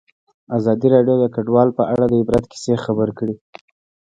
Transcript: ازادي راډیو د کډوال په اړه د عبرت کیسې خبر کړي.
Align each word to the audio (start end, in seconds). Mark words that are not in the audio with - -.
ازادي 0.57 0.87
راډیو 0.95 1.15
د 1.19 1.25
کډوال 1.35 1.69
په 1.77 1.83
اړه 1.93 2.05
د 2.07 2.13
عبرت 2.21 2.43
کیسې 2.51 2.73
خبر 2.83 3.09
کړي. 3.17 3.35